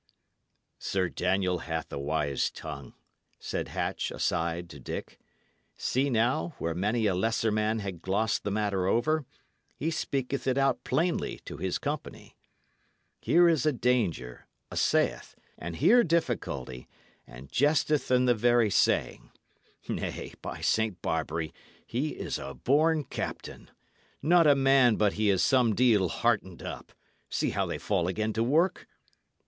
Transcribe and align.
"Sir 0.79 1.09
Daniel 1.09 1.59
hath 1.59 1.93
a 1.93 1.99
wise 1.99 2.49
tongue," 2.49 2.95
said 3.37 3.67
Hatch, 3.67 4.09
aside, 4.09 4.67
to 4.71 4.79
Dick. 4.79 5.19
"See, 5.77 6.09
now, 6.09 6.55
where 6.57 6.73
many 6.73 7.05
a 7.05 7.13
lesser 7.13 7.51
man 7.51 7.77
had 7.77 8.01
glossed 8.01 8.43
the 8.43 8.49
matter 8.49 8.87
over, 8.87 9.27
he 9.77 9.91
speaketh 9.91 10.47
it 10.47 10.57
out 10.57 10.83
plainly 10.83 11.37
to 11.45 11.57
his 11.57 11.77
company. 11.77 12.35
Here 13.19 13.47
is 13.47 13.63
a 13.63 13.71
danger, 13.71 14.47
'a 14.71 14.77
saith, 14.77 15.35
and 15.55 15.75
here 15.75 16.03
difficulty; 16.03 16.87
and 17.27 17.51
jesteth 17.51 18.09
in 18.09 18.25
the 18.25 18.33
very 18.33 18.71
saying. 18.71 19.29
Nay, 19.87 20.33
by 20.41 20.61
Saint 20.61 20.99
Barbary, 21.03 21.53
he 21.85 22.15
is 22.15 22.39
a 22.39 22.55
born 22.55 23.03
captain! 23.03 23.69
Not 24.23 24.47
a 24.47 24.55
man 24.55 24.95
but 24.95 25.13
he 25.13 25.29
is 25.29 25.43
some 25.43 25.75
deal 25.75 26.09
heartened 26.09 26.63
up! 26.63 26.91
See 27.29 27.51
how 27.51 27.67
they 27.67 27.77
fall 27.77 28.07
again 28.07 28.33
to 28.33 28.41
work." 28.43 28.87